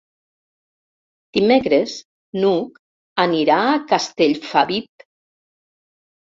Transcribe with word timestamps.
Dimecres 1.37 1.93
n'Hug 2.37 2.79
anirà 3.25 3.59
a 3.67 3.77
Castellfabib. 3.93 5.07